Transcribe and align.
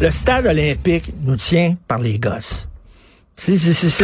Le 0.00 0.10
stade 0.10 0.46
olympique 0.46 1.12
nous 1.22 1.36
tient 1.36 1.76
par 1.86 1.98
les 1.98 2.18
gosses. 2.18 2.68
C'est 3.44 3.56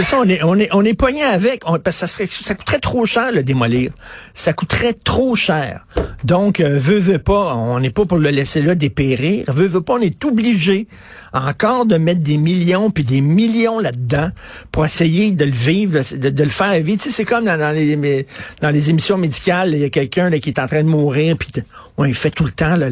ça, 0.03 0.19
on 0.19 0.29
est, 0.29 0.43
on 0.43 0.59
est, 0.59 0.69
on 0.73 0.85
est 0.85 1.01
avec, 1.23 1.63
parce 1.63 1.81
que 1.83 1.91
ça, 1.93 2.07
serait, 2.09 2.29
ça 2.29 2.57
coûterait 2.57 2.81
trop 2.81 3.07
cher 3.07 3.31
le 3.31 3.45
démolir. 3.45 3.93
Ça 4.35 4.53
coûterait 4.53 4.95
trop 4.95 5.37
cher. 5.37 5.87
Donc, 6.25 6.59
euh, 6.59 6.77
veut, 6.77 6.99
veut 6.99 7.21
pas, 7.21 7.55
on 7.55 7.79
n'est 7.79 7.91
pas 7.91 8.05
pour 8.05 8.19
le 8.19 8.31
laisser 8.31 8.63
là 8.63 8.75
dépérir. 8.75 9.45
Veut, 9.47 9.69
veut 9.69 9.81
pas, 9.81 9.95
on 9.95 10.01
est 10.01 10.25
obligé 10.25 10.89
encore 11.33 11.87
de 11.87 11.97
mettre 11.99 12.21
des 12.21 12.37
millions 12.37 12.91
puis 12.91 13.05
des 13.05 13.21
millions 13.21 13.79
là-dedans 13.79 14.31
pour 14.73 14.85
essayer 14.85 15.31
de 15.31 15.45
le 15.45 15.53
vivre, 15.53 16.01
de, 16.17 16.43
le 16.43 16.51
faire 16.51 16.73
vivre. 16.83 17.01
Tu 17.01 17.11
sais, 17.11 17.17
c'est 17.17 17.25
comme 17.25 17.45
dans, 17.45 17.75
les, 17.75 18.27
dans 18.61 18.71
les 18.71 18.91
émissions 18.91 19.19
médicales, 19.19 19.73
il 19.73 19.81
y 19.81 19.85
a 19.85 19.91
quelqu'un 19.91 20.31
qui 20.31 20.51
est 20.51 20.59
en 20.59 20.67
train 20.67 20.83
de 20.83 20.89
mourir 20.89 21.37
puis 21.39 21.53
on 21.97 22.05
lui 22.05 22.15
fait 22.15 22.31
tout 22.31 22.45
le 22.45 22.51
temps, 22.51 22.77
là, 22.77 22.89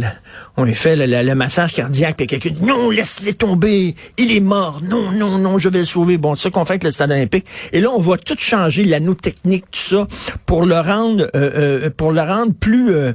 on 0.56 0.64
lui 0.64 0.74
fait 0.74 0.94
le, 0.94 1.34
massage 1.34 1.74
cardiaque 1.74 2.16
puis 2.16 2.26
quelqu'un 2.26 2.50
dit 2.50 2.62
non, 2.62 2.90
laisse-le 2.90 3.32
tomber, 3.32 3.94
il 4.16 4.32
est 4.32 4.40
mort, 4.40 4.80
non, 4.82 5.10
non, 5.10 5.38
non, 5.38 5.58
je 5.58 5.68
vais 5.68 5.80
le 5.80 5.84
sauver. 5.84 6.18
C'est 6.36 6.44
ça 6.44 6.50
qu'on 6.50 6.64
fait 6.64 6.74
avec 6.74 6.84
le 6.84 6.90
stade 6.90 7.10
olympique. 7.10 7.46
Et 7.72 7.80
là, 7.80 7.90
on 7.90 7.98
va 7.98 8.16
tout 8.16 8.36
changer, 8.38 8.84
l'anneau 8.84 9.14
technique, 9.14 9.64
tout 9.70 9.80
ça, 9.80 10.06
pour 10.46 10.64
le 10.64 10.78
rendre, 10.78 11.28
euh, 11.34 11.86
euh, 11.86 11.90
pour 11.90 12.12
le 12.12 12.20
rendre 12.20 12.52
plus... 12.54 12.94
euh, 12.94 13.12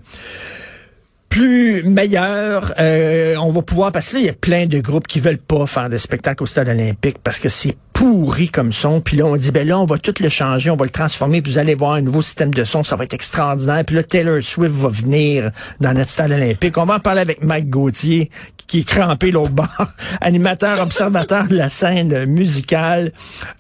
plus 1.30 1.84
meilleur. 1.84 2.74
On 2.78 3.52
va 3.54 3.62
pouvoir 3.62 3.94
parce 3.94 4.10
que 4.10 4.16
là, 4.16 4.20
il 4.20 4.26
y 4.26 4.30
a 4.30 4.34
plein 4.34 4.66
de 4.66 4.80
groupes 4.80 5.08
qui 5.08 5.22
veulent 5.22 5.38
pas 5.38 5.66
faire 5.66 5.90
de 5.90 5.96
spectacle 5.96 6.44
au 6.44 6.46
stade 6.46 6.68
olympique 6.68 7.20
parce 7.24 7.40
que 7.40 7.48
c'est 7.48 7.78
pourri 7.94 8.50
comme 8.50 8.74
son. 8.74 9.00
Puis 9.00 9.16
là, 9.16 9.26
on 9.26 9.38
dit 9.38 9.52
ben 9.52 9.66
là, 9.66 9.80
on 9.80 9.86
va 9.86 9.98
tout 9.98 10.14
le 10.20 10.28
changer, 10.28 10.72
on 10.72 10.76
va 10.76 10.84
le 10.84 10.92
transformer, 10.92 11.42
puis 11.42 11.54
vous 11.54 11.58
allez 11.58 11.74
voir 11.74 11.94
un 11.94 12.02
nouveau 12.02 12.22
système 12.22 12.54
de 12.54 12.66
son, 12.66 12.84
ça 12.84 12.98
va 12.98 13.06
être 13.06 13.14
extraordinaire. 13.14 13.86
Puis 13.86 13.96
là, 13.96 14.04
Taylor 14.04 14.42
Swift 14.42 14.76
va 14.76 14.90
venir 14.90 15.52
dans 15.80 15.94
notre 15.94 16.10
stade 16.10 16.32
olympique. 16.32 16.78
On 16.78 16.86
va 16.86 16.96
en 16.96 17.00
parler 17.00 17.22
avec 17.22 17.42
Mike 17.42 17.70
Gauthier, 17.70 18.30
qui 18.72 18.80
est 18.80 18.84
crampé 18.88 19.32
l'autre 19.32 19.52
bord, 19.52 19.68
animateur, 20.22 20.80
observateur 20.80 21.50
de 21.50 21.58
la 21.58 21.70
scène 21.70 22.24
musicale. 22.26 23.12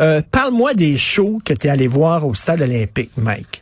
Euh, 0.02 0.22
Parle-moi 0.31 0.73
des 0.73 0.98
shows 0.98 1.42
que 1.44 1.53
tu 1.53 1.68
es 1.68 1.70
allé 1.70 1.86
voir 1.88 2.26
au 2.26 2.34
stade 2.34 2.62
olympique, 2.62 3.12
Mike. 3.18 3.62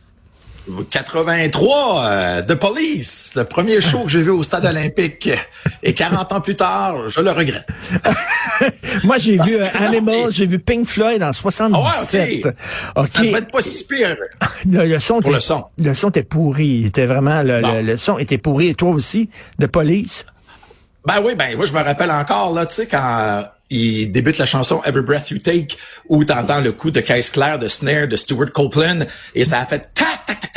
83 0.92 2.04
euh, 2.06 2.42
de 2.44 2.54
Police, 2.54 3.32
le 3.36 3.44
premier 3.46 3.82
show 3.82 4.04
que 4.04 4.10
j'ai 4.12 4.22
vu 4.22 4.30
au 4.30 4.44
stade 4.44 4.64
olympique. 4.66 5.28
Et 5.82 5.96
40 5.96 6.32
ans 6.34 6.42
plus 6.42 6.56
tard, 6.56 7.08
je 7.10 7.20
le 7.22 7.32
regrette. 7.32 7.66
Moi, 9.04 9.18
j'ai 9.18 9.38
vu 9.38 9.56
euh, 9.60 9.66
Animal, 9.80 10.28
j'ai 10.30 10.46
vu 10.46 10.60
Pink 10.60 10.86
Floyd 10.86 11.24
en 11.24 11.34
77. 11.34 12.46
Ah 12.96 13.02
ouais, 13.02 13.08
Ça 13.08 13.22
devait 13.24 13.32
être 13.40 13.52
pas 13.52 13.62
si 13.62 13.86
pire. 13.86 14.16
Le, 14.70 14.86
le 14.86 15.00
son 15.00 15.16
Pour 15.22 15.30
était- 15.32 15.34
le 15.36 15.40
son. 15.40 15.64
Le 15.84 15.94
son 15.96 16.10
était 16.10 16.22
pourri. 16.22 16.68
Il 16.82 16.86
était 16.88 17.08
vraiment, 17.08 17.42
le, 17.42 17.62
Bon. 17.62 17.74
le, 17.74 17.82
le 17.82 17.98
son 17.98 18.20
était 18.20 18.38
pourri. 18.38 18.68
Et 18.68 18.76
toi 18.76 18.90
aussi, 18.92 19.30
de 19.58 19.66
police? 19.66 20.26
Ben 21.06 21.22
oui, 21.24 21.36
ben 21.36 21.56
moi 21.56 21.66
je 21.66 21.74
me 21.74 21.82
rappelle 21.82 22.12
encore 22.12 22.54
là, 22.54 22.66
tu 22.66 22.76
sais 22.76 22.88
quand 22.88 23.20
euh, 23.20 23.44
il 23.70 24.12
débute 24.12 24.38
la 24.38 24.46
chanson 24.46 24.82
Every 24.84 25.02
Breath 25.02 25.30
You 25.30 25.38
Take 25.38 25.78
où 26.08 26.24
t'entends 26.24 26.60
le 26.60 26.72
coup 26.72 26.92
de 26.92 27.00
caisse 27.00 27.30
claire 27.30 27.60
de 27.60 27.68
snare 27.68 28.08
de 28.08 28.16
Stuart 28.16 28.52
Copeland 28.52 29.06
et 29.36 29.46
ça 29.46 29.60
a 29.60 29.66
fait 29.66 29.90
tac 29.94 30.26
tac 30.26 30.52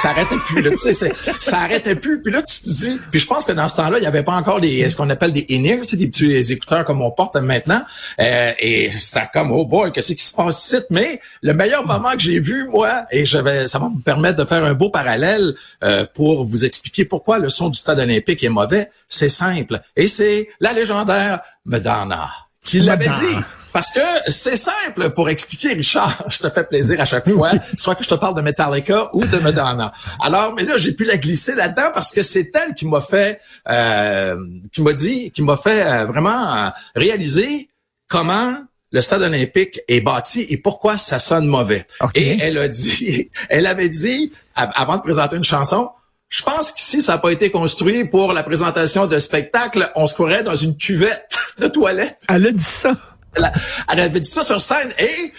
ça 0.00 0.10
arrêtait 0.10 0.36
plus 0.46 0.62
là, 0.62 0.70
tu 0.70 0.92
sais 0.92 1.12
ça 1.40 1.58
arrêtait 1.60 1.94
plus 1.96 2.20
puis 2.22 2.32
là 2.32 2.42
tu 2.42 2.60
te 2.60 2.68
dis 2.68 3.00
puis 3.10 3.20
je 3.20 3.26
pense 3.26 3.44
que 3.44 3.52
dans 3.52 3.68
ce 3.68 3.76
temps-là 3.76 3.98
il 3.98 4.04
y 4.04 4.06
avait 4.06 4.22
pas 4.22 4.32
encore 4.34 4.60
des 4.60 4.88
ce 4.90 4.96
qu'on 4.96 5.10
appelle 5.10 5.32
des 5.32 5.46
in-ear, 5.50 5.80
tu 5.82 5.86
sais 5.86 5.96
des 5.96 6.08
petits 6.08 6.52
écouteurs 6.52 6.84
comme 6.84 7.02
on 7.02 7.10
porte 7.10 7.36
maintenant 7.36 7.82
Euh, 8.20 8.52
et 8.58 8.90
ça 8.98 9.26
comme 9.32 9.52
oh 9.52 9.64
boy 9.66 9.92
qu'est-ce 9.92 10.12
qui 10.14 10.22
se 10.24 10.34
passe 10.34 10.66
ici 10.66 10.76
mais 10.90 11.20
le 11.42 11.52
meilleur 11.54 11.86
moment 11.86 12.12
que 12.12 12.20
j'ai 12.20 12.40
vu 12.40 12.66
moi 12.68 13.04
et 13.10 13.24
je 13.24 13.38
vais 13.38 13.66
ça 13.66 13.78
va 13.78 13.88
me 13.88 14.02
permettre 14.02 14.38
de 14.38 14.44
faire 14.44 14.64
un 14.64 14.74
beau 14.74 14.90
parallèle 14.90 15.54
euh, 15.84 16.04
pour 16.14 16.44
vous 16.44 16.64
expliquer 16.64 17.04
pourquoi 17.04 17.38
le 17.38 17.48
son 17.48 17.68
du 17.68 17.78
stade 17.78 17.98
olympique 17.98 18.42
est 18.42 18.48
mauvais 18.48 18.90
c'est 19.08 19.28
simple 19.28 19.80
et 19.96 20.06
c'est 20.06 20.48
la 20.60 20.72
légendaire 20.72 21.40
Madonna 21.64 22.28
qui 22.64 22.80
l'avait 22.80 23.08
dit 23.08 23.36
parce 23.72 23.92
que 23.92 24.00
c'est 24.26 24.56
simple 24.56 25.10
pour 25.10 25.28
expliquer, 25.30 25.74
Richard. 25.74 26.24
Je 26.28 26.38
te 26.38 26.50
fais 26.50 26.64
plaisir 26.64 27.00
à 27.00 27.04
chaque 27.04 27.28
fois, 27.30 27.52
soit 27.78 27.94
que 27.94 28.02
je 28.02 28.08
te 28.08 28.14
parle 28.16 28.34
de 28.34 28.42
Metallica 28.42 29.10
ou 29.14 29.24
de 29.24 29.36
Madonna. 29.38 29.92
Alors, 30.20 30.54
mais 30.56 30.64
là, 30.64 30.76
j'ai 30.76 30.92
pu 30.92 31.04
la 31.04 31.16
glisser 31.16 31.54
là-dedans 31.54 31.90
parce 31.94 32.10
que 32.10 32.22
c'est 32.22 32.50
elle 32.54 32.74
qui 32.74 32.84
m'a 32.86 33.00
fait, 33.00 33.38
euh, 33.68 34.36
qui 34.72 34.82
m'a 34.82 34.92
dit, 34.92 35.30
qui 35.30 35.42
m'a 35.42 35.56
fait 35.56 35.86
euh, 35.86 36.06
vraiment 36.06 36.52
euh, 36.56 36.68
réaliser 36.96 37.68
comment 38.08 38.56
le 38.90 39.00
stade 39.00 39.22
olympique 39.22 39.80
est 39.86 40.00
bâti 40.00 40.44
et 40.48 40.56
pourquoi 40.56 40.98
ça 40.98 41.20
sonne 41.20 41.46
mauvais. 41.46 41.86
Et 42.16 42.38
elle 42.40 42.58
a 42.58 42.66
dit, 42.66 43.30
elle 43.48 43.66
avait 43.66 43.88
dit, 43.88 44.32
av- 44.56 44.72
avant 44.74 44.96
de 44.96 45.02
présenter 45.02 45.36
une 45.36 45.44
chanson, 45.44 45.90
je 46.30 46.42
pense 46.42 46.70
qu'ici, 46.72 47.02
ça 47.02 47.12
n'a 47.12 47.18
pas 47.18 47.30
été 47.32 47.50
construit 47.50 48.04
pour 48.06 48.32
la 48.32 48.42
présentation 48.42 49.06
de 49.06 49.18
spectacle. 49.18 49.90
On 49.96 50.06
se 50.06 50.14
courait 50.14 50.42
dans 50.44 50.54
une 50.56 50.76
cuvette 50.76 51.36
de 51.58 51.66
toilette. 51.66 52.22
Elle 52.28 52.46
a 52.46 52.52
dit 52.52 52.62
ça. 52.62 52.96
Elle, 53.34 53.44
a- 53.44 53.52
elle 53.92 54.00
avait 54.00 54.20
dit 54.20 54.30
ça 54.30 54.42
sur 54.42 54.62
scène 54.62 54.90
et 54.98 55.32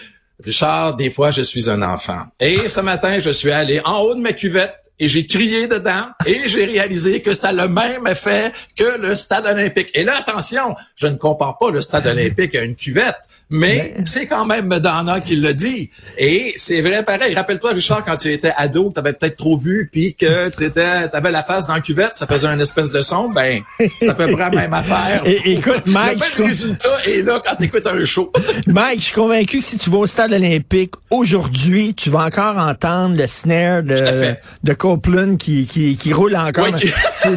Richard, 0.44 0.96
des 0.96 1.08
fois, 1.08 1.30
je 1.30 1.40
suis 1.42 1.70
un 1.70 1.82
enfant. 1.82 2.20
Et 2.40 2.68
ce 2.68 2.80
matin, 2.80 3.18
je 3.20 3.30
suis 3.30 3.52
allé 3.52 3.80
en 3.84 3.98
haut 4.00 4.14
de 4.14 4.20
ma 4.20 4.32
cuvette 4.32 4.74
et 5.02 5.08
j'ai 5.08 5.26
crié 5.26 5.66
dedans 5.66 6.04
et 6.24 6.42
j'ai 6.46 6.64
réalisé 6.64 7.22
que 7.22 7.34
c'était 7.34 7.52
le 7.52 7.66
même 7.66 8.06
effet 8.08 8.52
que 8.76 9.00
le 9.00 9.16
stade 9.16 9.46
olympique. 9.46 9.90
Et 9.94 10.04
là, 10.04 10.12
attention, 10.20 10.76
je 10.94 11.08
ne 11.08 11.16
compare 11.16 11.58
pas 11.58 11.72
le 11.72 11.80
stade 11.80 12.06
olympique 12.06 12.54
à 12.54 12.62
une 12.62 12.76
cuvette, 12.76 13.16
mais 13.50 13.94
c'est 14.06 14.26
quand 14.26 14.46
même 14.46 14.66
Madonna 14.68 15.18
qui 15.18 15.34
l'a 15.34 15.54
dit. 15.54 15.90
Et 16.16 16.52
c'est 16.54 16.80
vrai 16.82 17.02
pareil. 17.02 17.34
Rappelle-toi, 17.34 17.72
Richard, 17.72 18.04
quand 18.04 18.16
tu 18.16 18.32
étais 18.32 18.52
ado, 18.56 18.92
tu 18.94 19.00
avais 19.00 19.12
peut-être 19.12 19.36
trop 19.36 19.56
bu 19.56 19.88
puis 19.90 20.14
que 20.14 20.50
tu 20.50 20.80
avais 20.80 21.30
la 21.32 21.42
face 21.42 21.66
dans 21.66 21.74
la 21.74 21.80
cuvette, 21.80 22.12
ça 22.14 22.28
faisait 22.28 22.46
un 22.46 22.60
espèce 22.60 22.92
de 22.92 23.00
son, 23.00 23.28
ben, 23.28 23.60
c'est 24.00 24.08
à 24.08 24.14
peu 24.14 24.30
près 24.30 24.50
la 24.50 24.50
même 24.50 24.72
affaire. 24.72 25.22
Et- 25.26 25.54
écoute, 25.54 25.82
Mike, 25.86 26.20
le 26.38 26.42
même 26.44 26.48
résultat 26.48 27.04
est 27.06 27.22
là 27.22 27.42
quand 27.44 27.56
tu 27.56 27.64
écoutes 27.64 27.86
un 27.88 28.04
show. 28.04 28.32
Mike, 28.68 29.00
je 29.00 29.04
suis 29.06 29.14
convaincu 29.14 29.58
que 29.58 29.64
si 29.64 29.78
tu 29.78 29.90
vas 29.90 29.98
au 29.98 30.06
stade 30.06 30.32
olympique 30.32 30.92
aujourd'hui, 31.10 31.92
tu 31.92 32.08
vas 32.08 32.24
encore 32.24 32.56
entendre 32.56 33.16
le 33.16 33.26
snare 33.26 33.82
de, 33.82 34.34
de 34.62 34.72
Copeland 34.96 35.36
qui, 35.36 35.66
qui, 35.66 35.96
qui 35.96 36.12
roule 36.12 36.36
encore. 36.36 36.68
Oui, 36.72 36.92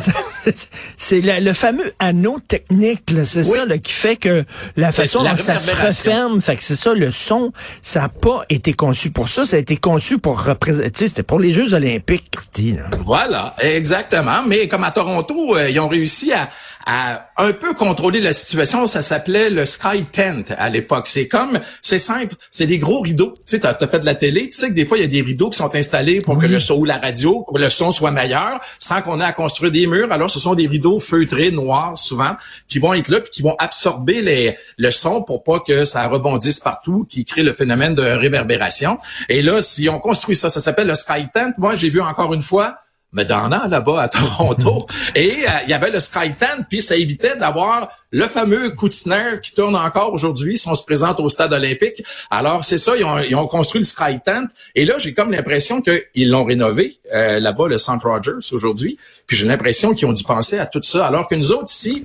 C'est- 0.98 1.22
le, 1.22 1.54
fameux 1.54 1.92
anneau 2.00 2.38
technique, 2.48 3.02
c'est 3.24 3.48
Oui. 3.48 3.58
ça 3.60 3.66
là, 3.66 3.78
qui 3.78 3.92
fait 3.92 4.16
que 4.16 4.44
la 4.76 4.92
façon 4.92 5.24
dont 5.24 5.36
ça 5.38 5.58
se 5.58 5.72
referme, 5.72 6.42
fait 6.42 6.56
que 6.58 6.64
c'est 6.64 6.76
ça, 6.76 6.94
le 6.94 7.12
son, 7.12 7.52
ça 7.82 8.02
n'a 8.02 8.10
pas 8.10 8.44
été 8.50 8.74
conçu 8.74 9.10
pour 9.12 9.30
ça, 9.30 9.46
ça 9.46 9.56
a 9.56 9.60
été 9.60 9.78
conçu 9.78 10.20
pour 10.20 10.44
représenter, 10.44 11.08
c'était 11.08 11.24
pour 11.24 11.40
les 11.40 11.52
Jeux 11.52 11.74
olympiques, 11.74 12.30
Christy. 12.32 12.74
là. 12.74 12.84
Voilà, 13.04 13.56
exactement. 13.60 14.44
Mais 14.46 14.68
comme 14.68 14.84
à 14.84 14.92
Toronto, 14.92 15.56
euh, 15.56 15.70
ils 15.70 15.80
ont 15.80 15.88
réussi 15.88 16.32
à, 16.34 16.50
à 16.86 17.30
un 17.38 17.52
peu 17.52 17.74
contrôler 17.74 18.20
la 18.20 18.34
situation. 18.34 18.88
Ça 18.88 19.02
s'appelait 19.02 19.50
le 19.50 19.66
Sky 19.66 20.06
Tent 20.12 20.54
à 20.58 20.70
l'époque. 20.70 21.08
C'est 21.08 21.28
comme, 21.28 21.60
c'est 21.82 22.00
simple, 22.00 22.36
c'est 22.52 22.68
des 22.68 22.78
gros 22.78 23.02
rideaux. 23.02 23.34
Tu 23.38 23.42
sais, 23.46 23.60
t'as 23.60 23.76
as 23.80 23.88
fait 23.88 24.00
de 24.00 24.06
la 24.06 24.16
télé, 24.16 24.50
tu 24.50 24.58
sais 24.58 24.70
que 24.70 24.74
des 24.74 24.86
fois, 24.86 24.98
il 24.98 25.02
y 25.02 25.04
a 25.04 25.08
des 25.08 25.22
rideaux 25.22 25.50
qui 25.50 25.58
sont 25.58 25.74
installés 25.76 26.22
pour 26.22 26.38
que 26.38 26.46
le 26.46 26.60
son 26.60 26.76
ou 26.76 26.86
la 26.86 26.98
radio, 26.98 27.42
pour 27.42 27.56
que 27.56 27.62
le 27.62 27.70
son 27.70 27.92
soit 27.92 28.12
meilleur, 28.12 28.60
sans 28.80 29.02
qu'on 29.02 29.20
ait 29.20 29.26
à 29.26 29.34
construire 29.34 29.72
des 29.72 29.88
murs. 29.88 30.12
Alors, 30.12 30.30
ce 30.30 30.40
sont 30.40 30.56
des 30.56 30.68
rideaux 30.68 31.00
feutrés, 31.00 31.52
noirs, 31.52 31.98
souvent, 31.98 32.36
qui 32.68 32.80
vont 32.80 32.94
être 32.94 33.10
là, 33.10 33.20
puis 33.20 33.32
qui 33.32 33.42
vont 33.42 33.56
absorber 33.58 34.22
les, 34.22 34.56
le 34.78 34.92
son 34.92 35.24
pour 35.24 35.44
pas 35.44 35.60
que 35.60 35.86
ça 35.86 36.08
rebondisse 36.08 36.60
partout, 36.60 37.06
qui 37.10 37.26
crée 37.26 37.44
le 37.44 37.54
phénomène 37.54 37.96
de 37.96 38.04
réverbération. 38.04 38.98
Et 39.30 39.42
là, 39.42 39.62
si 39.62 39.90
on 39.90 40.00
construit 40.00 40.36
ça, 40.36 40.50
ça 40.50 40.62
s'appelle 40.62 40.88
le 40.88 40.96
Sky 40.96 41.28
Tent. 41.34 41.54
Moi, 41.58 41.76
j'ai 41.76 41.90
vu 41.90 42.02
encore 42.02 42.34
une 42.34 42.42
fois 42.42 42.78
mais 43.16 43.26
dans 43.26 43.52
an 43.52 43.68
là-bas 43.68 44.02
à 44.02 44.08
Toronto. 44.10 44.86
Et 45.16 45.32
euh, 45.32 45.50
il 45.64 45.70
y 45.70 45.74
avait 45.74 45.90
le 45.90 46.00
Sky 46.00 46.34
Tent, 46.38 46.66
puis 46.70 46.82
ça 46.82 46.96
évitait 46.96 47.38
d'avoir 47.38 47.88
le 48.12 48.28
fameux 48.28 48.76
snare 48.92 49.42
qui 49.42 49.54
tourne 49.54 49.76
encore 49.76 50.14
aujourd'hui 50.14 50.58
si 50.58 50.68
on 50.68 50.76
se 50.76 50.84
présente 50.84 51.20
au 51.20 51.30
stade 51.30 51.54
olympique. 51.54 52.04
Alors 52.30 52.64
c'est 52.64 52.78
ça, 52.78 52.96
ils 52.96 53.04
ont, 53.04 53.18
ils 53.20 53.36
ont, 53.36 53.48
construit 53.48 53.80
le 53.80 53.86
Sky 53.86 54.20
Tent. 54.24 54.48
Et 54.76 54.86
là, 54.86 54.98
j'ai 54.98 55.14
comme 55.14 55.32
l'impression 55.32 55.82
qu'ils 55.82 56.30
l'ont 56.30 56.44
rénové 56.44 57.00
euh, 57.14 57.40
là-bas, 57.40 57.68
le 57.68 57.78
St. 57.78 58.02
Rogers 58.04 58.52
aujourd'hui. 58.52 58.98
Puis 59.28 59.38
j'ai 59.38 59.48
l'impression 59.48 59.94
qu'ils 59.94 60.08
ont 60.08 60.14
dû 60.14 60.24
penser 60.24 60.60
à 60.60 60.66
tout 60.66 60.82
ça. 60.84 61.08
Alors 61.08 61.28
que 61.28 61.36
nous 61.36 61.52
autres 61.52 61.72
ici, 61.72 62.04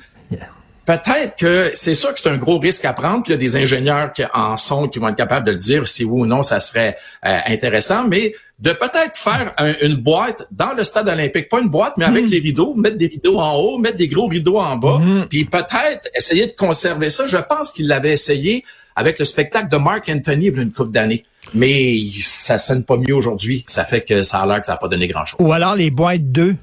Peut-être 0.91 1.37
que 1.37 1.71
c'est 1.75 1.95
sûr 1.95 2.13
que 2.13 2.19
c'est 2.19 2.29
un 2.29 2.37
gros 2.37 2.59
risque 2.59 2.85
à 2.85 2.93
prendre, 2.93 3.23
puis 3.23 3.33
il 3.33 3.35
y 3.35 3.35
a 3.35 3.39
des 3.39 3.57
ingénieurs 3.57 4.13
qui 4.13 4.25
en 4.35 4.57
sont 4.57 4.89
qui 4.89 4.99
vont 4.99 5.09
être 5.09 5.17
capables 5.17 5.47
de 5.47 5.53
le 5.53 5.57
dire 5.57 5.87
si 5.87 6.03
oui 6.03 6.23
ou 6.23 6.27
non 6.27 6.43
ça 6.43 6.59
serait 6.59 6.97
euh, 7.25 7.39
intéressant, 7.47 8.09
mais 8.09 8.35
de 8.59 8.73
peut-être 8.73 9.17
faire 9.17 9.55
une 9.83 9.95
boîte 9.95 10.49
dans 10.51 10.73
le 10.73 10.83
stade 10.83 11.09
olympique, 11.09 11.49
pas 11.49 11.61
une 11.61 11.69
boîte, 11.69 11.95
mais 11.97 12.07
avec 12.07 12.27
hmm. 12.27 12.31
les 12.31 12.39
rideaux, 12.41 12.75
mettre 12.75 12.97
des 12.97 13.07
rideaux 13.07 13.39
en 13.39 13.55
haut, 13.55 13.79
mettre 13.79 13.99
des 13.99 14.09
gros 14.09 14.27
rideaux 14.27 14.59
en 14.59 14.77
bas, 14.77 14.99
hmm. 14.99 15.27
puis 15.29 15.45
peut-être 15.45 16.09
essayer 16.13 16.47
de 16.47 16.53
conserver 16.53 17.09
ça. 17.09 17.25
Je 17.25 17.37
pense 17.37 17.71
qu'il 17.71 17.87
l'avait 17.87 18.13
essayé 18.13 18.65
avec 18.97 19.21
le 19.21 19.25
spectacle 19.25 19.69
de 19.69 19.77
Mark 19.77 20.09
Anthony 20.09 20.47
il 20.47 20.57
y 20.57 20.59
a 20.59 20.63
une 20.63 20.73
couple 20.73 20.91
d'années. 20.91 21.23
Mais 21.55 21.99
ça 22.21 22.59
sonne 22.59 22.83
pas 22.83 22.97
mieux 22.97 23.15
aujourd'hui. 23.15 23.65
Ça 23.69 23.85
fait 23.85 24.01
que 24.01 24.25
ça 24.25 24.39
a 24.39 24.47
l'air 24.47 24.59
que 24.59 24.67
ça 24.67 24.73
n'a 24.73 24.79
pas 24.79 24.89
donné 24.89 25.07
grand-chose. 25.07 25.39
Ou 25.39 25.53
alors 25.53 25.77
les 25.77 25.93
boîtes 25.93 26.33
2. 26.33 26.57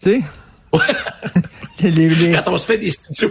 Tu 0.00 0.10
sais? 0.10 0.22
les, 1.82 2.32
Quand 2.32 2.52
on 2.52 2.58
se 2.58 2.66
fait 2.66 2.78
des 2.78 2.90
studios, 2.90 3.30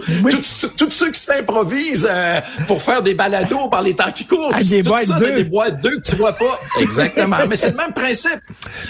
tous 0.76 0.90
ceux 0.90 1.10
qui 1.10 1.20
s'improvisent 1.20 2.08
euh, 2.10 2.40
pour 2.66 2.82
faire 2.82 3.02
des 3.02 3.14
balados 3.14 3.68
par 3.68 3.82
les 3.82 3.94
temps 3.94 4.12
qui 4.12 4.26
courent, 4.26 4.52
ah, 4.52 4.62
des, 4.62 4.82
boîtes 4.82 5.06
ça, 5.06 5.18
des 5.18 5.44
boîtes 5.44 5.82
deux 5.82 6.00
que 6.00 6.10
tu 6.10 6.16
vois 6.16 6.32
pas. 6.32 6.60
Exactement. 6.80 7.36
mais 7.48 7.56
c'est 7.56 7.70
le 7.70 7.76
même 7.76 7.92
principe. 7.92 8.40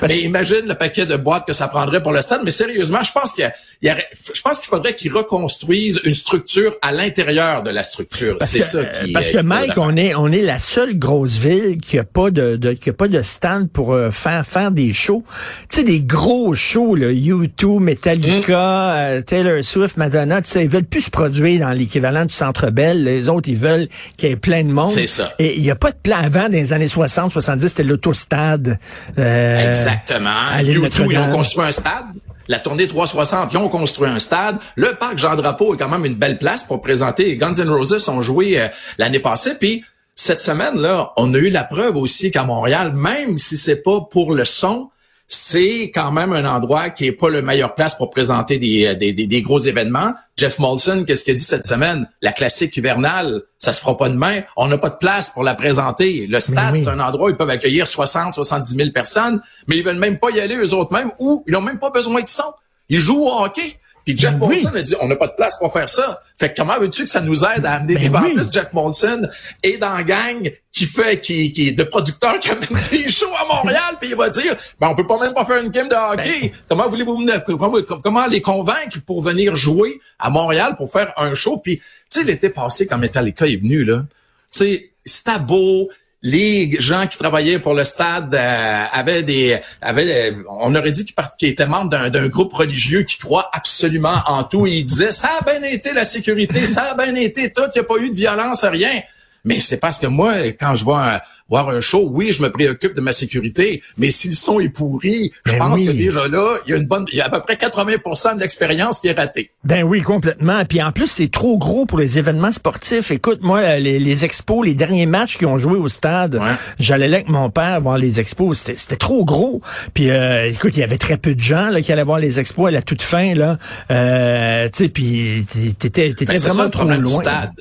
mais 0.02 0.20
imagine 0.20 0.66
le 0.66 0.74
paquet 0.74 1.06
de 1.06 1.16
boîtes 1.16 1.46
que 1.46 1.52
ça 1.52 1.68
prendrait 1.68 2.02
pour 2.02 2.12
le 2.12 2.20
stade. 2.22 2.42
Mais 2.44 2.50
sérieusement, 2.50 3.02
je 3.02 3.12
pense 3.12 3.32
qu'il 3.32 3.50
y, 3.82 3.88
a, 3.88 3.96
je 4.34 4.40
pense 4.40 4.58
qu'il 4.58 4.68
faudrait 4.68 4.94
qu'ils 4.94 5.12
reconstruisent 5.12 6.00
une 6.04 6.14
structure 6.14 6.74
à 6.82 6.92
l'intérieur 6.92 7.62
de 7.62 7.70
la 7.70 7.82
structure. 7.82 8.36
C'est 8.40 8.62
ça 8.62 8.84
qui. 8.84 9.12
Parce 9.12 9.28
que 9.28 9.38
Mike, 9.38 9.76
on 9.76 9.96
est 9.96 10.14
on 10.14 10.28
est 10.28 10.42
la 10.42 10.58
seule 10.58 10.98
grosse 10.98 11.36
ville 11.36 11.78
qui 11.80 11.98
a 11.98 12.04
pas 12.04 12.30
de, 12.30 12.56
de 12.56 12.72
qui 12.72 12.90
a 12.90 12.92
pas 12.92 13.08
de 13.08 13.22
stand 13.22 13.70
pour 13.70 13.92
euh, 13.92 14.10
faire 14.10 14.46
faire 14.46 14.70
des 14.70 14.92
shows. 14.92 15.24
Tu 15.68 15.76
sais 15.76 15.84
des 15.84 16.00
gros 16.00 16.54
shows 16.54 16.94
là, 16.94 17.08
U2, 17.08 17.80
Metallica, 17.80 18.41
euh, 18.48 19.22
Taylor 19.22 19.64
Swift, 19.64 19.96
Madonna, 19.96 20.42
tu 20.42 20.48
sais, 20.48 20.64
ils 20.64 20.68
veulent 20.68 20.84
plus 20.84 21.02
se 21.02 21.10
produire 21.10 21.60
dans 21.60 21.72
l'équivalent 21.72 22.24
du 22.24 22.34
Centre 22.34 22.70
Bell. 22.70 23.04
Les 23.04 23.28
autres, 23.28 23.48
ils 23.48 23.56
veulent 23.56 23.88
qu'il 24.16 24.28
y 24.28 24.32
ait 24.32 24.36
plein 24.36 24.62
de 24.64 24.72
monde. 24.72 24.90
C'est 24.90 25.06
ça. 25.06 25.32
Et 25.38 25.56
il 25.56 25.62
n'y 25.62 25.70
a 25.70 25.76
pas 25.76 25.90
de 25.90 25.96
plan 25.96 26.16
avant, 26.16 26.44
dans 26.44 26.52
les 26.52 26.72
années 26.72 26.88
60, 26.88 27.32
70, 27.32 27.68
c'était 27.68 27.82
l'autostade. 27.82 28.78
Euh, 29.18 29.68
Exactement. 29.68 30.58
YouTube, 30.62 31.08
ils 31.10 31.18
ont 31.18 31.32
construit 31.32 31.64
un 31.64 31.72
stade. 31.72 32.06
La 32.48 32.58
tournée 32.58 32.86
360, 32.88 33.52
ils 33.52 33.56
ont 33.56 33.68
construit 33.68 34.08
un 34.08 34.18
stade. 34.18 34.56
Le 34.74 34.94
parc 34.94 35.18
Jean-Drapeau 35.18 35.74
est 35.74 35.78
quand 35.78 35.88
même 35.88 36.04
une 36.04 36.14
belle 36.14 36.38
place 36.38 36.64
pour 36.64 36.82
présenter. 36.82 37.36
Guns 37.36 37.52
N' 37.52 37.70
Roses 37.70 38.08
ont 38.08 38.20
joué 38.20 38.60
euh, 38.60 38.68
l'année 38.98 39.20
passée. 39.20 39.54
Puis 39.58 39.84
cette 40.14 40.40
semaine-là, 40.40 41.12
on 41.16 41.32
a 41.34 41.38
eu 41.38 41.50
la 41.50 41.64
preuve 41.64 41.96
aussi 41.96 42.30
qu'à 42.30 42.44
Montréal, 42.44 42.92
même 42.94 43.38
si 43.38 43.56
c'est 43.56 43.82
pas 43.82 44.00
pour 44.10 44.34
le 44.34 44.44
son, 44.44 44.90
c'est 45.34 45.90
quand 45.94 46.12
même 46.12 46.32
un 46.32 46.44
endroit 46.44 46.90
qui 46.90 47.06
est 47.06 47.12
pas 47.12 47.30
le 47.30 47.40
meilleur 47.40 47.74
place 47.74 47.94
pour 47.94 48.10
présenter 48.10 48.58
des, 48.58 48.94
des, 48.96 49.12
des, 49.12 49.42
gros 49.42 49.58
événements. 49.58 50.12
Jeff 50.36 50.58
Molson, 50.58 51.04
qu'est-ce 51.06 51.24
qu'il 51.24 51.32
a 51.32 51.36
dit 51.36 51.42
cette 51.42 51.66
semaine? 51.66 52.08
La 52.20 52.32
classique 52.32 52.76
hivernale, 52.76 53.42
ça 53.58 53.72
se 53.72 53.80
fera 53.80 53.96
pas 53.96 54.10
demain. 54.10 54.42
On 54.56 54.66
n'a 54.66 54.76
pas 54.76 54.90
de 54.90 54.96
place 54.96 55.30
pour 55.30 55.42
la 55.42 55.54
présenter. 55.54 56.26
Le 56.26 56.38
stade, 56.38 56.76
c'est 56.76 56.88
un 56.88 57.00
endroit 57.00 57.28
où 57.28 57.30
ils 57.30 57.36
peuvent 57.36 57.48
accueillir 57.48 57.86
60, 57.86 58.34
70 58.34 58.74
000 58.74 58.90
personnes, 58.90 59.40
mais 59.68 59.78
ils 59.78 59.84
veulent 59.84 59.98
même 59.98 60.18
pas 60.18 60.30
y 60.30 60.40
aller 60.40 60.56
eux 60.56 60.74
autres 60.74 60.92
mêmes 60.92 61.10
ou 61.18 61.42
ils 61.46 61.52
n'ont 61.52 61.62
même 61.62 61.78
pas 61.78 61.90
besoin 61.90 62.20
de 62.20 62.28
son. 62.28 62.52
Ils 62.90 63.00
jouent 63.00 63.24
au 63.24 63.42
hockey. 63.42 63.78
Puis 64.04 64.16
Jeff 64.18 64.32
ben 64.32 64.48
Molson 64.48 64.74
a 64.74 64.82
dit, 64.82 64.94
on 65.00 65.08
n'a 65.08 65.16
pas 65.16 65.28
de 65.28 65.34
place 65.34 65.58
pour 65.58 65.72
faire 65.72 65.88
ça. 65.88 66.20
Fait 66.38 66.50
que 66.50 66.56
comment 66.56 66.78
veux-tu 66.78 67.04
que 67.04 67.08
ça 67.08 67.20
nous 67.20 67.44
aide 67.44 67.64
à 67.64 67.74
amener 67.74 68.08
ben 68.08 68.22
des 68.22 68.52
Jeff 68.52 68.72
Molson 68.72 69.28
est 69.62 69.78
dans 69.78 69.94
la 69.94 70.02
gang 70.02 70.50
qui 70.72 70.86
fait, 70.86 71.20
qui, 71.20 71.52
qui 71.52 71.68
est 71.68 71.72
de 71.72 71.84
producteur 71.84 72.38
qui 72.38 72.50
amène 72.50 72.68
des 72.90 73.08
shows 73.08 73.34
à 73.38 73.46
Montréal, 73.46 73.96
puis 74.00 74.10
il 74.10 74.16
va 74.16 74.28
dire, 74.28 74.56
ben 74.80 74.88
on 74.88 74.94
peut 74.94 75.06
pas 75.06 75.18
même 75.18 75.34
pas 75.34 75.44
faire 75.44 75.62
une 75.62 75.70
game 75.70 75.88
de 75.88 75.94
hockey. 75.94 76.40
Ben 76.40 76.50
comment 76.68 76.88
voulez-vous 76.88 77.24
comment, 77.46 77.72
comment, 78.02 78.26
les 78.26 78.40
convaincre 78.40 78.98
pour 79.06 79.22
venir 79.22 79.54
jouer 79.54 80.00
à 80.18 80.30
Montréal 80.30 80.74
pour 80.76 80.90
faire 80.90 81.12
un 81.16 81.34
show? 81.34 81.58
Puis, 81.58 81.78
tu 81.78 81.84
sais, 82.08 82.24
l'été 82.24 82.48
passé, 82.48 82.86
quand 82.86 82.98
Metallica 82.98 83.46
est 83.46 83.56
venu, 83.56 83.84
là, 83.84 84.04
tu 84.52 84.58
sais, 84.58 84.90
c'était 85.04 85.38
beau, 85.38 85.88
les 86.22 86.76
gens 86.78 87.06
qui 87.08 87.18
travaillaient 87.18 87.58
pour 87.58 87.74
le 87.74 87.84
stade 87.84 88.34
euh, 88.34 88.84
avaient 88.92 89.24
des 89.24 89.58
avaient 89.80 90.36
on 90.48 90.74
aurait 90.74 90.92
dit 90.92 91.04
qu'ils 91.36 91.48
étaient 91.48 91.66
membres 91.66 92.08
d'un 92.08 92.28
groupe 92.28 92.52
religieux 92.52 93.02
qui 93.02 93.18
croit 93.18 93.50
absolument 93.52 94.18
en 94.26 94.44
tout. 94.44 94.66
Et 94.66 94.78
ils 94.78 94.84
disaient 94.84 95.12
ça 95.12 95.30
a 95.40 95.44
bien 95.44 95.68
été 95.68 95.92
la 95.92 96.04
sécurité 96.04 96.64
ça 96.66 96.92
a 96.92 96.94
bien 96.94 97.14
été 97.16 97.52
tout 97.52 97.62
il 97.74 97.78
n'y 97.78 97.80
a 97.80 97.84
pas 97.84 97.96
eu 97.96 98.10
de 98.10 98.14
violence 98.14 98.64
rien 98.64 99.02
mais 99.44 99.60
c'est 99.60 99.78
parce 99.78 99.98
que 99.98 100.06
moi, 100.06 100.34
quand 100.58 100.74
je 100.74 100.84
vois 100.84 101.20
voir 101.48 101.68
un 101.68 101.80
show, 101.80 102.08
oui, 102.10 102.32
je 102.32 102.42
me 102.42 102.50
préoccupe 102.50 102.94
de 102.94 103.00
ma 103.00 103.12
sécurité, 103.12 103.82
mais 103.98 104.10
si 104.10 104.28
le 104.28 104.34
son 104.34 104.58
est 104.60 104.70
pourri, 104.70 105.32
je 105.44 105.52
ben 105.52 105.58
pense 105.58 105.82
que 105.82 105.90
déjà 105.90 106.26
là, 106.28 106.56
il 106.66 106.70
y 106.70 106.74
a 106.74 106.78
une 106.78 106.86
bonne, 106.86 107.04
il 107.12 107.18
y 107.18 107.20
a 107.20 107.26
à 107.26 107.30
peu 107.30 107.42
près 107.42 107.56
80% 107.56 108.36
de 108.36 108.40
l'expérience 108.40 109.00
qui 109.00 109.08
est 109.08 109.18
ratée. 109.18 109.50
Ben 109.64 109.82
oui, 109.82 110.00
complètement. 110.00 110.64
Puis 110.64 110.82
en 110.82 110.92
plus, 110.92 111.08
c'est 111.08 111.30
trop 111.30 111.58
gros 111.58 111.84
pour 111.84 111.98
les 111.98 112.18
événements 112.18 112.52
sportifs. 112.52 113.10
Écoute, 113.10 113.40
moi, 113.42 113.78
les, 113.78 114.24
expos, 114.24 114.64
les 114.64 114.74
derniers 114.74 115.04
matchs 115.04 115.36
qui 115.36 115.44
ont 115.44 115.58
joué 115.58 115.76
au 115.76 115.88
stade, 115.88 116.40
j'allais 116.78 117.08
là 117.08 117.16
avec 117.16 117.28
mon 117.28 117.50
père 117.50 117.80
voir 117.80 117.98
les 117.98 118.18
expos. 118.18 118.58
C'était 118.58 118.96
trop 118.96 119.24
gros. 119.24 119.60
Puis 119.92 120.10
euh, 120.10 120.50
écoute, 120.50 120.76
il 120.76 120.80
y 120.80 120.84
avait 120.84 120.98
très 120.98 121.18
peu 121.18 121.34
de 121.34 121.40
gens 121.40 121.68
là, 121.68 121.82
qui 121.82 121.92
allaient 121.92 122.02
voir 122.02 122.18
les 122.18 122.40
expos 122.40 122.68
à 122.68 122.70
la 122.70 122.82
toute 122.82 123.02
fin. 123.02 123.34
Là. 123.34 123.58
Euh, 123.90 124.68
tu 124.68 124.84
sais, 124.84 124.88
puis 124.88 125.44
t'étais 125.78 126.14
ben, 126.24 126.38
vraiment 126.38 126.70
trop 126.70 126.84
loin. 126.84 127.04
Stade. 127.04 127.52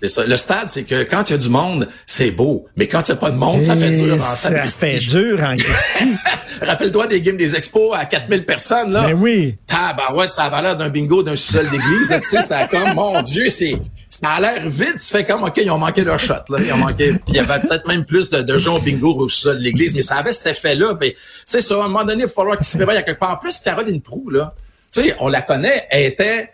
C'est 0.00 0.08
ça. 0.08 0.24
Le 0.24 0.36
stade, 0.36 0.68
c'est 0.68 0.84
que 0.84 1.02
quand 1.02 1.28
il 1.28 1.32
y 1.32 1.34
a 1.34 1.38
du 1.38 1.48
monde, 1.48 1.88
c'est 2.06 2.30
beau. 2.30 2.66
Mais 2.76 2.86
quand 2.86 3.08
il 3.08 3.12
n'y 3.12 3.18
a 3.18 3.20
pas 3.20 3.30
de 3.30 3.36
monde, 3.36 3.62
ça 3.62 3.76
fait 3.76 3.90
dur 3.90 4.14
en 4.14 4.20
Ça 4.20 4.64
fait 4.64 4.98
dur 4.98 5.40
en 5.42 5.56
Rappelle-toi 6.66 7.06
des 7.06 7.20
games 7.20 7.36
des 7.36 7.54
expos 7.56 7.96
à 7.96 8.04
4000 8.04 8.44
personnes, 8.44 8.92
là. 8.92 9.02
Mais 9.02 9.14
ben 9.14 9.20
oui. 9.20 9.58
ouais, 10.14 10.28
ça 10.28 10.44
a 10.44 10.62
l'air 10.62 10.76
d'un 10.76 10.88
bingo 10.88 11.22
d'un 11.22 11.36
sous-sol 11.36 11.68
d'église. 11.70 12.08
tu 12.08 12.28
sais, 12.28 12.40
c'était 12.40 12.66
comme, 12.68 12.94
mon 12.94 13.22
Dieu, 13.22 13.48
c'est, 13.48 13.76
ça 14.10 14.30
a 14.30 14.40
l'air 14.40 14.68
vite. 14.68 14.96
Tu 14.98 15.06
fais 15.06 15.24
comme, 15.24 15.44
OK, 15.44 15.56
ils 15.56 15.70
ont 15.70 15.78
manqué 15.78 16.02
leur 16.02 16.18
shot, 16.18 16.34
là. 16.48 16.58
Ils 16.60 16.72
ont 16.72 16.78
manqué. 16.78 17.14
Il 17.28 17.34
y 17.34 17.38
avait 17.38 17.60
peut-être 17.60 17.86
même 17.86 18.04
plus 18.04 18.28
de, 18.30 18.42
de 18.42 18.58
gens 18.58 18.76
au 18.76 18.80
bingo 18.80 19.14
au 19.14 19.28
sous-sol 19.28 19.58
de 19.58 19.62
l'église, 19.62 19.94
mais 19.94 20.02
ça 20.02 20.16
avait 20.16 20.32
cet 20.32 20.46
effet-là. 20.46 20.96
Mais 21.00 21.14
c'est 21.44 21.60
ça, 21.60 21.74
à 21.74 21.78
un 21.78 21.82
moment 21.82 22.04
donné, 22.04 22.22
il 22.22 22.26
va 22.26 22.32
falloir 22.32 22.56
qu'ils 22.56 22.66
se 22.66 22.78
réveillent 22.78 22.98
à 22.98 23.02
quelque 23.02 23.20
part. 23.20 23.32
En 23.32 23.36
plus, 23.36 23.58
Caroline 23.60 24.00
Prou, 24.00 24.30
là, 24.30 24.54
tu 24.92 25.02
sais, 25.02 25.16
on 25.20 25.28
la 25.28 25.42
connaît, 25.42 25.86
elle 25.90 26.06
était 26.06 26.50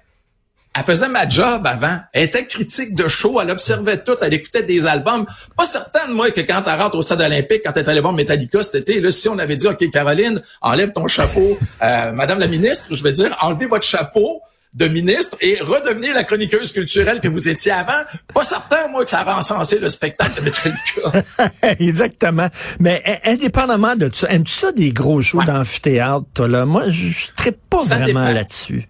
elle 0.76 0.84
faisait 0.84 1.08
ma 1.08 1.28
job 1.28 1.66
avant. 1.66 1.98
Elle 2.12 2.24
était 2.24 2.46
critique 2.46 2.94
de 2.94 3.06
show, 3.06 3.40
elle 3.40 3.50
observait 3.50 4.02
tout, 4.02 4.16
elle 4.20 4.34
écoutait 4.34 4.62
des 4.62 4.86
albums. 4.86 5.24
Pas 5.56 5.66
certaine, 5.66 6.10
moi, 6.10 6.30
que 6.30 6.40
quand 6.40 6.62
elle 6.66 6.80
rentre 6.80 6.96
au 6.96 7.02
stade 7.02 7.20
olympique, 7.20 7.62
quand 7.64 7.72
elle 7.76 7.84
est 7.84 7.88
allée 7.88 8.00
voir 8.00 8.12
Metallica 8.12 8.62
cet 8.62 8.74
été, 8.74 9.00
là, 9.00 9.10
si 9.10 9.28
on 9.28 9.38
avait 9.38 9.56
dit, 9.56 9.68
OK, 9.68 9.88
Caroline, 9.90 10.42
enlève 10.60 10.92
ton 10.92 11.06
chapeau, 11.06 11.46
euh, 11.82 12.12
Madame 12.12 12.40
la 12.40 12.48
ministre, 12.48 12.94
je 12.94 13.02
vais 13.02 13.12
dire, 13.12 13.36
enlevez 13.40 13.66
votre 13.66 13.84
chapeau 13.84 14.40
de 14.74 14.88
ministre 14.88 15.36
et 15.40 15.60
redevenez 15.60 16.12
la 16.12 16.24
chroniqueuse 16.24 16.72
culturelle 16.72 17.20
que 17.20 17.28
vous 17.28 17.48
étiez 17.48 17.70
avant. 17.70 17.92
Pas 18.34 18.42
certain, 18.42 18.88
moi, 18.90 19.04
que 19.04 19.10
ça 19.10 19.22
va 19.22 19.38
encenser 19.38 19.78
le 19.78 19.88
spectacle 19.88 20.40
de 20.40 20.44
Metallica. 20.44 21.22
Exactement. 21.78 22.48
Mais 22.80 23.00
indépendamment 23.24 23.94
de 23.94 24.10
ça, 24.12 24.28
aimes-tu 24.30 24.52
ça 24.52 24.72
des 24.72 24.90
gros 24.90 25.22
shows 25.22 25.44
d'amphithéâtre, 25.44 26.48
là? 26.48 26.66
Moi, 26.66 26.88
je 26.88 27.06
ne 27.06 27.50
pas 27.52 27.84
vraiment 27.84 28.28
là-dessus 28.28 28.88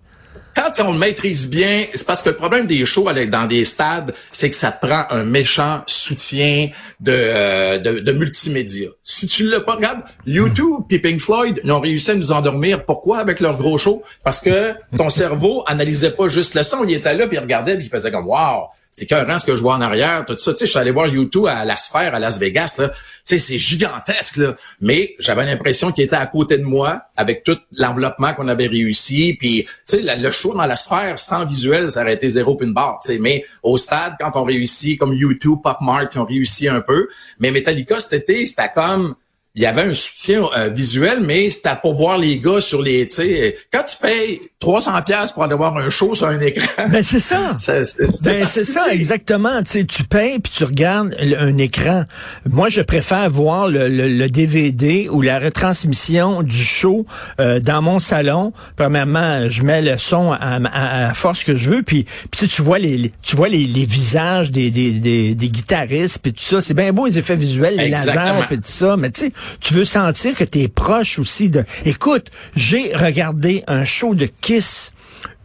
quand 0.55 0.73
on 0.85 0.93
le 0.93 0.99
maîtrise 0.99 1.49
bien, 1.49 1.87
c'est 1.95 2.07
parce 2.07 2.23
que 2.23 2.31
le 2.31 2.37
problème 2.37 2.67
des 2.67 2.85
shows 2.85 3.09
dans 3.29 3.47
des 3.47 3.65
stades, 3.65 4.15
c'est 4.33 4.51
que 4.51 4.57
ça 4.57 4.73
te 4.73 4.87
prend 4.87 5.05
un 5.11 5.25
méchant 5.25 5.83
soutien 5.87 6.71
de, 7.01 7.13
euh, 7.13 7.79
de, 7.79 8.13
multimédia. 8.13 8.89
Si 9.03 9.27
tu 9.27 9.49
l'as 9.49 9.61
pas, 9.61 9.75
regarde, 9.75 10.01
YouTube 10.27 10.85
et 10.91 10.99
Pink 10.99 11.21
Floyd, 11.21 11.61
ils 11.65 11.73
ont 11.73 11.81
réussi 11.81 12.11
à 12.11 12.15
nous 12.15 12.33
endormir. 12.33 12.85
Pourquoi? 12.85 13.19
Avec 13.19 13.41
leur 13.41 13.57
gros 13.57 13.79
show? 13.79 14.03
Parce 14.23 14.41
que 14.41 14.75
ton 14.97 15.09
cerveau 15.11 15.65
analysait 15.67 16.13
pas 16.13 16.29
juste 16.29 16.55
le 16.55 16.63
son, 16.63 16.85
il 16.85 16.95
était 16.95 17.15
là, 17.15 17.27
puis 17.27 17.37
il 17.37 17.41
regardait, 17.41 17.77
puis 17.77 17.87
il 17.87 17.91
faisait 17.91 18.11
comme 18.11 18.27
«Wow!» 18.29 18.69
c'est 18.97 19.07
écœurant 19.07 19.39
ce 19.39 19.45
que 19.45 19.57
je 19.57 19.61
vois 19.61 19.75
en 19.75 19.81
arrière, 19.81 20.25
tout 20.25 20.39
ça. 20.39 20.53
Tu 20.53 20.59
sais, 20.59 20.67
je 20.67 20.71
suis 20.71 20.79
allé 20.79 20.93
voir 20.93 21.09
YouTube 21.09 21.47
à 21.47 21.65
la 21.65 21.77
sphère 21.77 22.15
à 22.15 22.21
Las 22.21 22.39
Vegas, 22.39 22.77
là. 22.79 22.91
Tu 22.91 22.95
sais, 23.25 23.39
c'est 23.41 23.59
gigantesque, 23.59 24.37
là. 24.37 24.55
Mais 24.81 25.17
j'avais 25.19 25.45
l'impression 25.45 25.91
qu'il 25.91 26.05
était 26.05 26.15
à 26.15 26.27
côté 26.27 26.59
de 26.59 26.63
moi, 26.63 27.03
avec 27.17 27.43
tout 27.43 27.59
l'enveloppement 27.77 28.35
qu'on 28.35 28.47
avait 28.47 28.69
réussi. 28.69 29.35
Puis, 29.37 29.65
tu 29.65 29.71
sais, 29.85 30.17
le 30.17 30.31
show 30.31 30.55
dans 30.55 30.67
la 30.67 30.77
sphère, 30.77 31.19
sans 31.19 31.45
visuel, 31.45 31.91
ça 31.91 32.03
aurait 32.03 32.15
été 32.15 32.31
zéro 32.31 32.55
puis 32.55 32.69
une 32.69 32.73
barre, 32.73 32.99
tu 33.05 33.13
sais. 33.13 33.19
Mais 33.19 33.45
au 33.65 33.77
stade, 33.77 34.15
quand 34.21 34.31
on 34.37 34.45
réussit, 34.45 34.97
comme 34.97 35.13
YouTube, 35.13 35.59
Pop 35.65 35.79
Mart, 35.81 36.09
qui 36.09 36.19
ont 36.19 36.25
réussi 36.25 36.69
un 36.69 36.81
peu. 36.81 37.09
Mais 37.41 37.51
Metallica, 37.51 37.99
cet 37.99 38.13
été, 38.13 38.47
c'était 38.47 38.71
comme 38.73 39.17
il 39.57 39.63
y 39.63 39.67
avait 39.67 39.83
un 39.83 39.95
soutien 39.95 40.43
euh, 40.57 40.69
visuel, 40.69 41.21
mais 41.21 41.49
c'était 41.49 41.77
pour 41.81 41.95
voir 41.95 42.19
les 42.19 42.41
gars 42.41 42.61
sur 42.61 42.83
les, 42.83 43.07
tu 43.07 43.15
sais, 43.15 43.57
quand 43.73 43.85
tu 43.85 43.97
payes 43.99 44.41
300 44.59 45.03
pièces 45.03 45.31
pour 45.31 45.45
aller 45.45 45.55
voir 45.55 45.77
un 45.77 45.91
show 45.91 46.15
sur 46.15 46.27
un 46.27 46.41
écran. 46.41 46.89
Ben 46.91 47.03
c'est 47.03 47.21
ça. 47.21 47.55
C'est 47.59 47.85
ben, 48.25 48.47
c'est 48.47 48.65
ça 48.65 48.93
exactement. 48.93 49.63
Tu 49.63 49.71
sais, 49.71 49.85
tu 49.85 50.05
payes 50.05 50.39
puis 50.39 50.53
tu 50.55 50.65
regardes 50.65 51.15
un 51.39 51.57
écran. 51.59 52.05
Moi, 52.49 52.69
je 52.69 52.81
préfère 52.81 53.29
voir 53.31 53.69
le, 53.69 53.89
le, 53.89 54.29
DVD 54.29 55.09
ou 55.11 55.23
la 55.23 55.39
retransmission 55.39 56.43
du 56.43 56.57
show 56.57 57.07
euh, 57.41 57.61
dans 57.61 57.83
mon 57.83 57.99
salon. 57.99 58.53
Premièrement, 58.77 59.49
je 59.49 59.63
mets 59.63 59.83
le 59.83 59.99
son 59.99 60.33
à, 60.33 60.59
à, 60.65 61.09
à 61.09 61.15
force 61.15 61.45
que 61.45 61.57
je 61.57 61.71
veux, 61.71 61.83
puis, 61.83 62.07
puis 62.31 62.49
tu 62.49 62.63
vois 62.63 62.79
les, 62.79 63.13
tu 63.23 63.37
vois 63.37 63.49
les, 63.49 63.67
les 63.67 63.85
visages 63.85 64.51
des, 64.51 64.71
des, 64.71 64.93
des, 64.93 65.35
des 65.35 65.49
guitaristes 65.49 66.19
puis 66.23 66.33
tout 66.33 66.43
ça. 66.43 66.61
C'est 66.61 66.75
bien 66.75 66.93
beau 66.93 67.07
les 67.07 67.19
effets 67.19 67.37
visuels, 67.37 67.77
les 67.77 67.89
lasers 67.89 68.47
puis 68.49 68.57
tout 68.57 68.63
ça, 68.65 68.97
mais 68.97 69.11
tu 69.11 69.27
sais, 69.27 69.33
tu 69.61 69.75
veux 69.75 69.85
sentir 69.85 70.35
que 70.35 70.45
tu 70.45 70.63
es 70.63 70.69
proche 70.69 71.19
aussi 71.19 71.49
de. 71.49 71.65
Écoute, 71.85 72.31
j'ai 72.57 72.95
regardé 72.95 73.65
un 73.67 73.85
show 73.85 74.15
de 74.15 74.27
Kiss 74.27 74.93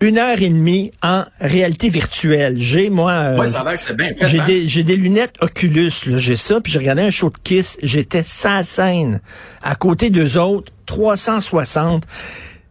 une 0.02 0.18
heure 0.18 0.42
et 0.42 0.50
demie 0.50 0.92
en 1.04 1.26
réalité 1.42 1.90
virtuelle. 1.90 2.56
J'ai 2.58 2.90
moi, 2.90 3.12
euh, 3.12 3.46
ça 3.46 3.62
a 3.62 3.76
que 3.76 3.82
c'est 3.82 3.96
bien 3.96 4.12
j'ai 4.22 4.40
hein? 4.40 4.46
des 4.46 4.68
j'ai 4.68 4.84
des 4.84 4.96
lunettes 4.96 5.36
Oculus, 5.42 5.92
j'ai 6.06 6.36
ça, 6.36 6.62
puis 6.62 6.72
j'ai 6.72 6.80
regardé 6.80 7.02
un 7.02 7.12
show 7.12 7.30
de 7.30 7.38
Kiss. 7.44 7.78
J'étais 7.84 8.24
sans 8.24 8.64
scène, 8.64 9.20
à 9.62 9.76
côté 9.76 10.10
d'eux 10.10 10.38
autres, 10.38 10.72
360. 10.86 12.04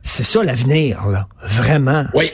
C'est 0.02 0.24
ça 0.24 0.42
l'avenir, 0.42 1.06
là, 1.08 1.28
vraiment. 1.42 2.06
Oui. 2.14 2.32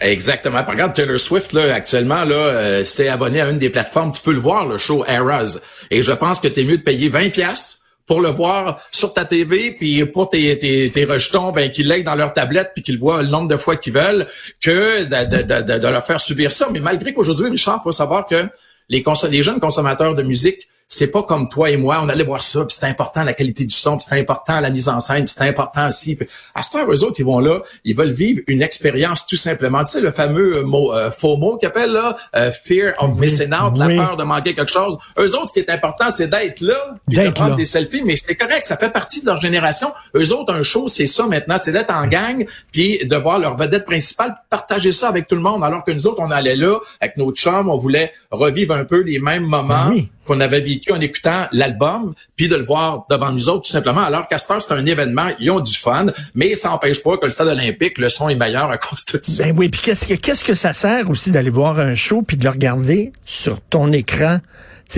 Exactement. 0.00 0.64
Par 0.64 0.74
regarde 0.74 0.94
Taylor 0.94 1.20
Swift 1.20 1.52
là 1.52 1.72
actuellement 1.72 2.24
là, 2.24 2.34
euh, 2.34 2.84
si 2.84 2.96
t'es 2.96 3.08
abonné 3.08 3.40
à 3.40 3.48
une 3.48 3.58
des 3.58 3.70
plateformes, 3.70 4.10
tu 4.10 4.20
peux 4.20 4.32
le 4.32 4.40
voir 4.40 4.66
le 4.66 4.76
show 4.76 5.04
Eras. 5.06 5.60
Et 5.92 6.02
je 6.02 6.10
pense 6.10 6.40
que 6.40 6.48
t'es 6.48 6.64
mieux 6.64 6.78
de 6.78 6.82
payer 6.82 7.08
20 7.08 7.30
pièces 7.30 7.81
pour 8.12 8.20
le 8.20 8.28
voir 8.28 8.78
sur 8.90 9.14
ta 9.14 9.24
TV, 9.24 9.70
puis 9.70 10.04
pour 10.04 10.28
tes, 10.28 10.58
tes, 10.58 10.90
tes 10.90 11.06
rejetons, 11.06 11.50
ben, 11.50 11.70
qu'ils 11.70 11.88
l'aient 11.88 12.02
dans 12.02 12.14
leur 12.14 12.34
tablette, 12.34 12.72
puis 12.74 12.82
qu'ils 12.82 12.98
voient 12.98 13.22
le 13.22 13.28
nombre 13.28 13.48
de 13.48 13.56
fois 13.56 13.76
qu'ils 13.76 13.94
veulent, 13.94 14.26
que 14.60 15.04
de, 15.04 15.36
de, 15.36 15.62
de, 15.62 15.78
de, 15.78 15.88
leur 15.88 16.04
faire 16.04 16.20
subir 16.20 16.52
ça. 16.52 16.68
Mais 16.70 16.80
malgré 16.80 17.14
qu'aujourd'hui, 17.14 17.48
Richard, 17.48 17.82
faut 17.82 17.90
savoir 17.90 18.26
que 18.26 18.50
les, 18.90 19.02
les 19.30 19.42
jeunes 19.42 19.60
consommateurs 19.60 20.14
de 20.14 20.22
musique 20.22 20.68
c'est 20.92 21.06
pas 21.06 21.22
comme 21.22 21.48
toi 21.48 21.70
et 21.70 21.78
moi, 21.78 22.00
on 22.02 22.08
allait 22.10 22.22
voir 22.22 22.42
ça, 22.42 22.66
puis 22.66 22.76
c'est 22.78 22.84
important 22.84 23.24
la 23.24 23.32
qualité 23.32 23.64
du 23.64 23.74
son, 23.74 23.96
puis 23.96 24.04
c'est 24.06 24.20
important 24.20 24.60
la 24.60 24.68
mise 24.68 24.90
en 24.90 25.00
scène, 25.00 25.24
puis 25.24 25.34
c'est 25.34 25.48
important 25.48 25.88
aussi. 25.88 26.18
à 26.54 26.62
ce 26.62 26.70
temps, 26.70 26.86
eux 26.86 27.02
autres, 27.02 27.18
ils 27.18 27.24
vont 27.24 27.40
là, 27.40 27.62
ils 27.82 27.96
veulent 27.96 28.12
vivre 28.12 28.42
une 28.46 28.60
expérience 28.60 29.26
tout 29.26 29.36
simplement. 29.36 29.82
Tu 29.84 29.92
sais, 29.92 30.00
le 30.02 30.10
fameux 30.10 30.58
euh, 30.58 30.64
mot, 30.64 30.92
euh, 30.92 31.10
faux 31.10 31.38
mot 31.38 31.56
qu'ils 31.56 31.68
appellent 31.68 31.92
là, 31.92 32.14
euh, 32.36 32.50
fear 32.50 32.92
of 32.98 33.14
missing 33.18 33.54
out, 33.54 33.78
la 33.78 33.86
peur 33.86 34.18
de 34.18 34.22
manquer 34.22 34.54
quelque 34.54 34.70
chose. 34.70 34.98
Eux 35.18 35.34
autres, 35.34 35.48
ce 35.48 35.54
qui 35.54 35.60
est 35.60 35.70
important, 35.70 36.10
c'est 36.10 36.26
d'être 36.26 36.60
là, 36.60 36.76
puis 37.08 37.16
de 37.16 37.30
prendre 37.30 37.56
des 37.56 37.64
selfies, 37.64 38.02
mais 38.04 38.16
c'est 38.16 38.34
correct, 38.34 38.66
ça 38.66 38.76
fait 38.76 38.92
partie 38.92 39.22
de 39.22 39.26
leur 39.26 39.40
génération. 39.40 39.90
Eux 40.14 40.30
autres, 40.34 40.52
un 40.52 40.62
show, 40.62 40.88
c'est 40.88 41.06
ça 41.06 41.26
maintenant, 41.26 41.56
c'est 41.56 41.72
d'être 41.72 41.94
en 41.94 42.06
gang, 42.06 42.44
puis 42.70 42.98
de 43.02 43.16
voir 43.16 43.38
leur 43.38 43.56
vedette 43.56 43.86
principale, 43.86 44.34
partager 44.50 44.92
ça 44.92 45.08
avec 45.08 45.26
tout 45.26 45.36
le 45.36 45.42
monde, 45.42 45.64
alors 45.64 45.84
que 45.84 45.90
nous 45.90 46.06
autres, 46.06 46.20
on 46.20 46.30
allait 46.30 46.56
là, 46.56 46.78
avec 47.00 47.16
notre 47.16 47.38
chums, 47.38 47.70
on 47.70 47.78
voulait 47.78 48.12
revivre 48.30 48.74
un 48.74 48.84
peu 48.84 49.00
les 49.00 49.18
mêmes 49.18 49.44
moments 49.44 49.90
qu'on 50.26 50.40
avait 50.40 50.60
vécu 50.60 50.92
en 50.92 51.00
écoutant 51.00 51.46
l'album, 51.52 52.14
puis 52.36 52.48
de 52.48 52.56
le 52.56 52.64
voir 52.64 53.06
devant 53.10 53.32
nous 53.32 53.48
autres, 53.48 53.62
tout 53.62 53.72
simplement. 53.72 54.02
Alors, 54.02 54.28
Castor, 54.28 54.62
c'est 54.62 54.72
un 54.72 54.86
événement, 54.86 55.28
ils 55.40 55.50
ont 55.50 55.60
du 55.60 55.74
fun, 55.74 56.06
mais 56.34 56.54
ça 56.54 56.70
n'empêche 56.70 57.02
pas 57.02 57.16
que 57.16 57.24
le 57.24 57.30
stade 57.30 57.48
olympique, 57.48 57.98
le 57.98 58.08
son 58.08 58.28
est 58.28 58.36
meilleur 58.36 58.70
à 58.70 58.78
cause 58.78 59.04
de 59.06 59.18
ça. 59.20 59.42
Ben 59.42 59.54
oui, 59.56 59.68
puis 59.68 59.80
qu'est-ce 59.82 60.06
que, 60.06 60.14
qu'est-ce 60.14 60.44
que 60.44 60.54
ça 60.54 60.72
sert 60.72 61.10
aussi 61.10 61.30
d'aller 61.30 61.50
voir 61.50 61.78
un 61.78 61.94
show 61.94 62.22
puis 62.22 62.36
de 62.36 62.44
le 62.44 62.50
regarder 62.50 63.12
sur 63.24 63.60
ton 63.60 63.92
écran? 63.92 64.38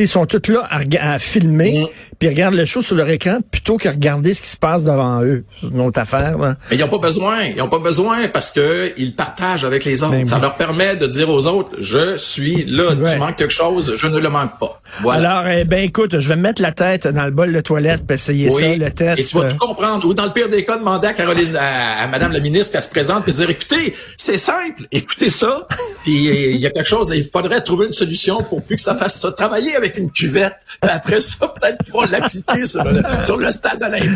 ils 0.03 0.09
sont 0.09 0.27
tous 0.27 0.51
là 0.51 0.69
à, 1.01 1.19
filmer, 1.19 1.85
mm. 1.85 1.87
puis 2.19 2.29
regardent 2.29 2.55
le 2.55 2.65
show 2.65 2.83
sur 2.83 2.97
leur 2.97 3.09
écran 3.09 3.39
plutôt 3.51 3.77
que 3.77 3.89
regarder 3.89 4.35
ce 4.35 4.43
qui 4.43 4.49
se 4.49 4.57
passe 4.57 4.85
devant 4.85 5.23
eux. 5.23 5.45
C'est 5.61 5.69
une 5.69 5.81
autre 5.81 6.01
affaire. 6.01 6.39
Là. 6.39 6.57
Mais 6.71 6.77
ils 6.77 6.81
n'ont 6.81 6.89
pas 6.89 6.99
besoin. 6.99 7.43
Ils 7.43 7.57
n'ont 7.57 7.69
pas 7.69 7.79
besoin 7.79 8.29
parce 8.29 8.51
que 8.51 8.93
ils 8.97 9.15
partagent 9.15 9.65
avec 9.65 9.85
les 9.85 10.03
autres. 10.03 10.13
Ben 10.13 10.27
ça 10.27 10.39
leur 10.39 10.55
permet 10.55 10.97
de 10.97 11.07
dire 11.07 11.31
aux 11.31 11.47
autres, 11.47 11.71
je 11.81 12.17
suis 12.17 12.65
là. 12.65 12.95
Tu 13.11 13.19
manques 13.19 13.37
quelque 13.37 13.53
chose, 13.53 13.95
je 13.97 14.07
ne 14.07 14.19
le 14.19 14.29
manque 14.29 14.59
pas. 14.59 14.81
Voilà. 15.01 15.14
Alors, 15.15 15.47
eh 15.47 15.65
ben 15.65 15.81
écoute, 15.81 16.19
je 16.19 16.29
vais 16.29 16.37
mettre 16.37 16.61
la 16.61 16.73
tête 16.73 17.07
dans 17.07 17.25
le 17.25 17.31
bol 17.31 17.53
de 17.53 17.61
toilette 17.61 18.07
pour 18.07 18.13
essayer 18.13 18.51
ça, 18.51 18.75
le 18.75 18.91
test. 18.91 19.21
Et 19.21 19.25
tu 19.25 19.39
vas 19.39 19.51
tout 19.51 19.57
comprendre. 19.57 20.07
Ou 20.07 20.15
dans 20.15 20.27
le 20.27 20.33
pire 20.33 20.49
des 20.49 20.65
cas, 20.65 20.79
demander 20.79 21.09
à 21.09 21.13
Caroline, 21.13 21.57
à, 21.57 22.07
Madame 22.09 22.33
la 22.33 22.41
ministre 22.41 22.73
qu'elle 22.73 22.83
se 22.83 22.89
présente 22.89 23.29
et 23.29 23.33
dire, 23.33 23.49
écoutez, 23.49 23.95
c'est 24.17 24.37
simple, 24.37 24.87
écoutez 24.91 25.31
ça. 25.31 25.67
puis 26.03 26.27
il 26.53 26.61
y 26.61 26.67
a 26.67 26.71
quelque 26.71 26.89
chose, 26.89 27.13
il 27.15 27.25
faudrait 27.25 27.61
trouver 27.61 27.87
une 27.87 27.93
solution 27.93 28.43
pour 28.43 28.63
plus 28.63 28.77
que 28.77 28.83
ça 28.83 28.95
fasse 28.95 29.21
ça. 29.21 29.33
Travailler 29.33 29.77
avec 29.77 29.97
une 29.99 30.11
cuvette. 30.11 30.57
après 30.83 31.21
ça, 31.21 31.49
peut-être 31.49 31.91
vont 31.91 32.03
l'appliquer 32.03 32.67
sur, 32.67 32.83
sur, 33.25 33.37
le 33.37 33.51
stade 33.51 33.83
olympique. 33.83 34.11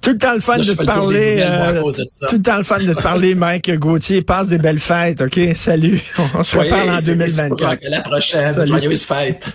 Tout 0.00 0.10
le 0.10 0.18
temps 0.18 0.34
le 0.34 0.40
fun 0.40 0.58
de 0.58 0.62
te 0.62 0.84
parler. 0.84 1.44
Euh, 1.46 1.82
tout 2.28 2.36
le 2.36 2.42
temps 2.42 2.58
le 2.58 2.64
fun 2.64 2.78
de 2.78 2.94
te 2.94 3.02
parler, 3.02 3.34
Mike 3.34 3.74
Gauthier. 3.78 4.22
Passe 4.22 4.48
des 4.48 4.58
belles 4.58 4.80
fêtes, 4.80 5.22
OK? 5.22 5.38
Salut. 5.54 6.00
On 6.34 6.42
se 6.42 6.56
reparle 6.56 6.90
en 6.90 6.98
2024. 6.98 7.86
À 7.86 7.88
la 7.88 8.00
prochaine. 8.00 8.66
Joyeuse 8.66 9.04
fête. 9.04 9.46